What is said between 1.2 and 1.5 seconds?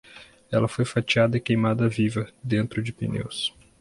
e